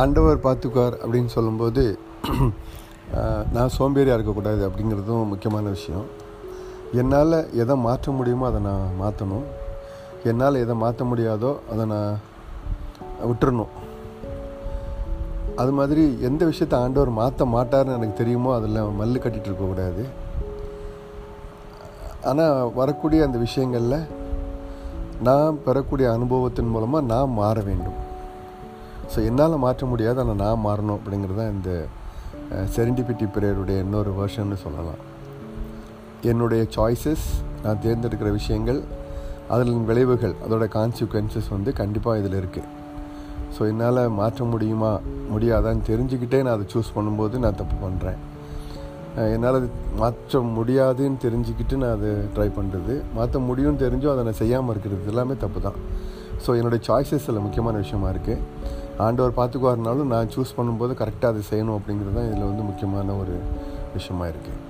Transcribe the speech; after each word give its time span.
ஆண்டவர் 0.00 0.44
பார்த்துக்குவார் 0.46 0.96
அப்படின்னு 1.02 1.30
சொல்லும்போது 1.36 1.82
நான் 3.54 3.74
சோம்பேறியாக 3.76 4.16
இருக்கக்கூடாது 4.18 4.62
அப்படிங்கிறதும் 4.68 5.30
முக்கியமான 5.32 5.66
விஷயம். 5.76 6.06
என்னால் 7.00 7.36
எதை 7.62 7.74
மாற்ற 7.86 8.12
முடியுமோ 8.18 8.44
அதை 8.50 8.60
நான் 8.68 8.86
மாற்றணும் 9.02 9.46
என்னால் 10.30 10.62
எதை 10.64 10.74
மாற்ற 10.82 11.04
முடியாதோ 11.10 11.50
அதை 11.72 11.84
நான் 11.92 12.12
விட்டுறணும். 13.30 13.72
அது 15.62 15.72
மாதிரி 15.78 16.04
எந்த 16.28 16.42
விஷயத்தை 16.50 16.78
ஆண்டவர் 16.84 17.12
மாற்ற 17.20 17.46
மாட்டார்னு 17.56 17.96
எனக்கு 17.98 18.20
தெரியுமோ 18.22 18.50
அதில் 18.58 18.80
மல்லு 19.00 19.22
கட்டிகிட்டு 19.24 19.50
இருக்கக்கூடாது 19.50 20.04
ஆனால் 22.30 22.72
வரக்கூடிய 22.80 23.22
அந்த 23.28 23.38
விஷயங்களில் 23.46 24.08
நான் 25.28 25.60
பெறக்கூடிய 25.66 26.08
அனுபவத்தின் 26.16 26.72
மூலமாக 26.74 27.08
நான் 27.12 27.36
மாற 27.40 27.56
வேண்டும். 27.70 28.00
ஸோ 29.12 29.18
என்னால் 29.28 29.62
மாற்ற 29.64 29.86
முடியாது 29.86 30.20
ஆனால் 30.20 30.40
நான் 30.44 30.64
மாறணும் 30.66 30.98
அப்படிங்கிறது 30.98 31.38
தான் 31.42 31.54
இந்த 31.56 31.70
செரிண்டிபிட்டி 32.76 33.26
பிரேயருடைய 33.34 33.78
இன்னொரு 33.84 34.10
வேர்ஷன்னு 34.18 34.58
சொல்லலாம். 34.64 35.02
என்னுடைய 36.30 36.62
சாய்ஸஸ் 36.76 37.26
நான் 37.64 37.82
தேர்ந்தெடுக்கிற 37.82 38.30
விஷயங்கள் 38.30 38.80
அதில் 39.54 39.72
விளைவுகள் 39.90 40.34
அதோட 40.44 40.64
கான்சிக்வன்சஸ் 40.76 41.50
வந்து 41.50 41.72
கண்டிப்பாக 41.72 42.20
இதில் 42.20 42.38
இருக்குது 42.42 42.72
ஸோ 43.56 43.66
என்னால் 43.72 44.00
மாற்ற 44.20 44.44
முடியுமா 44.44 44.92
முடியாதான்னு 45.32 45.84
தெரிஞ்சுக்கிட்டே 45.90 46.38
நான் 46.42 46.56
அதை 46.56 46.66
சூஸ் 46.72 46.90
பண்ணும்போது 46.96 47.36
நான் 47.44 47.60
தப்பு 47.60 47.76
பண்ணுறேன் 47.84 48.18
என்னால் 49.34 49.58
அது 49.58 49.68
மாற்ற 49.96 50.40
முடியாதுன்னு 50.56 51.18
தெரிஞ்சுக்கிட்டு 51.22 51.76
நான் 51.82 51.94
அதை 51.98 52.10
ட்ரை 52.34 52.48
பண்ணுறது 52.58 52.94
மாற்ற 53.14 53.38
முடியும்னு 53.38 53.82
தெரிஞ்சும் 53.84 54.12
அதை 54.14 54.24
நான் 54.24 54.40
செய்யாமல் 54.42 54.72
இருக்கிறது 54.74 55.06
எல்லாமே 55.06 55.34
தப்பு 55.44 55.60
தான். 55.60 55.78
ஸோ 56.46 56.50
என்னுடைய 56.56 56.80
சாய்ஸஸ் 56.88 57.28
முக்கியமான 57.46 57.76
விஷயமா 57.76 58.08
இருக்குது 58.10 58.42
ஆண்டவர் 59.04 59.36
பார்த்துக்குவாருனாலும் 59.38 60.12
நான் 60.12 60.30
சூஸ் 60.34 60.56
பண்ணும்போது 60.58 60.92
கரெக்டாக 61.00 61.32
அதை 61.32 61.42
செய்யணும் 61.50 61.76
அப்படிங்கிறது 61.78 62.16
தான் 62.18 62.28
இதில் 62.28 62.46
வந்து 62.50 62.62
முக்கியமான 62.68 63.16
ஒரு 63.22 63.34
விஷயமா 63.96 64.26
இருக்குது 64.32 64.62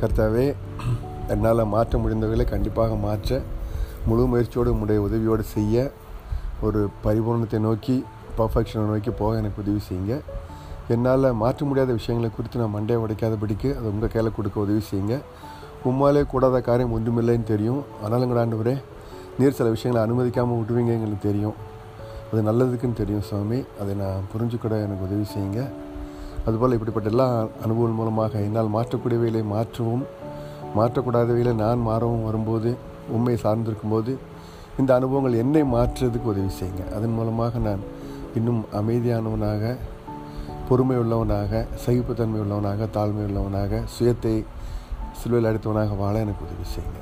கர்த்தாவே 0.00 0.46
என்னால் 1.34 1.70
மாற்ற 1.74 1.98
முடிந்தவர்களை 1.98 2.46
கண்டிப்பாக 2.54 2.96
மாற்ற 3.04 3.40
முழு 4.08 4.24
முயற்சியோடு 4.32 4.72
உடைய 4.84 5.00
உதவியோடு 5.08 5.44
செய்ய 5.56 5.84
ஒரு 6.66 6.80
பரிபூர்ணத்தை 7.04 7.58
நோக்கி 7.66 7.96
பர்ஃபெக்ஷனை 8.38 8.84
நோக்கி 8.90 9.10
போக 9.20 9.38
எனக்கு 9.42 9.62
உதவி 9.62 9.80
செய்யுங்க. 9.88 10.14
என்னால் 10.94 11.26
மாற்ற 11.42 11.60
முடியாத 11.68 11.92
விஷயங்களை 11.98 12.30
குறித்து 12.30 12.60
நான் 12.62 12.74
மண்டையை 12.76 12.98
உடைக்காதபடிக்கு 13.04 13.68
அது 13.78 13.86
உங்கள் 13.92 14.12
கையில் 14.14 14.36
கொடுக்க 14.38 14.56
உதவி 14.66 14.82
செய்யுங்க. 14.90 15.16
உம்மாலே 15.90 16.22
கூடாத 16.32 16.60
காரியம் 16.68 16.94
ஒன்றுமில்லைன்னு 16.96 17.46
தெரியும். 17.52 17.80
ஆனாலும் 18.04 18.34
ஆண்டவரே 18.42 18.74
நீர் 19.38 19.56
சில 19.58 19.70
விஷயங்களை 19.76 20.02
அனுமதிக்காமல் 20.06 20.58
விட்டுவீங்க 20.58 20.92
எங்களுக்கு 20.98 21.28
தெரியும். 21.30 21.56
அது 22.30 22.42
நல்லதுக்குன்னு 22.48 23.00
தெரியும் 23.00 23.26
சுவாமி. 23.30 23.58
அதை 23.80 23.94
நான் 24.02 24.28
புரிஞ்சுக்கூட 24.32 24.74
எனக்கு 24.86 25.06
உதவி 25.08 25.26
செய்யுங்க. 25.34 25.62
அதுபோல் 26.46 26.76
இப்படிப்பட்ட 26.76 27.08
எல்லா 27.14 27.26
அனுபவம் 27.64 27.98
மூலமாக 28.00 28.40
என்னால் 28.46 28.74
மாற்றக்கூடியவைகளை 28.76 29.42
மாற்றவும் 29.54 30.04
மாற்றக்கூடாதவைகளை 30.78 31.52
நான் 31.64 31.80
மாறவும் 31.88 32.24
வரும்போது 32.28 32.70
உண்மை 33.16 33.34
சார்ந்திருக்கும்போது 33.42 34.12
இந்த 34.80 34.90
அனுபவங்கள் 34.98 35.40
என்னை 35.42 35.62
மாற்றுறதுக்கு 35.74 36.32
உதவி 36.34 36.52
செய்யுங்க. 36.60 36.84
அதன் 36.96 37.16
மூலமாக 37.18 37.58
நான் 37.58 37.82
இன்னும் 38.38 38.60
அமைதியானவனாக 38.80 39.74
பொறுமை 40.68 40.96
உள்ளவனாக 40.96 41.66
சகிப்புத்தன்மை 41.84 42.38
உள்ளவனாக 42.44 42.88
தாழ்மை 42.96 43.24
உள்ளவனாக 43.28 43.82
சுயத்தை 43.96 44.34
சிலுவையில் 45.18 45.48
அடித்தவனாக 45.50 45.96
வாழ 46.02 46.14
எனக்கு 46.24 46.44
உதவி 46.46 46.66
செய்யுங்க. 46.74 47.00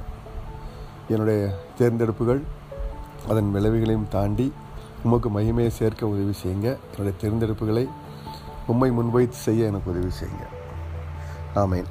என்னுடைய 1.12 1.40
தேர்ந்தெடுப்புகள் 1.78 2.42
அதன் 3.30 3.50
விளைவுகளையும் 3.54 4.08
தாண்டி 4.08 4.46
உமக்கு 5.02 5.40
மகிமையை 5.40 5.68
சேர்க்க 5.68 6.06
உதவி 6.06 6.32
செய்யுங்க. 6.44 6.78
என்னுடைய 6.96 7.12
தேர்ந்தெடுப்புகளை 7.20 7.88
உண்மை 8.66 8.90
முன்வைத்து 8.90 9.36
செய்ய 9.36 9.66
எனக்கு 9.66 9.90
உதவி 9.90 10.12
செய்யுங்க. 10.20 10.44
ஆமேன். 11.54 11.84